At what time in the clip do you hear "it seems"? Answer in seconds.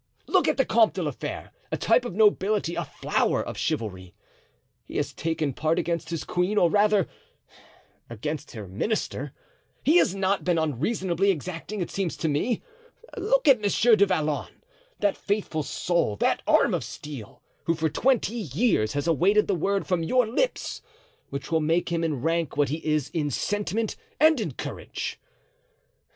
11.81-12.17